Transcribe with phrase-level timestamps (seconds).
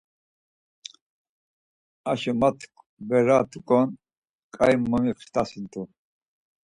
[2.11, 3.87] Aşo matkveretuǩon
[4.55, 5.81] ǩai momixtasint̆u.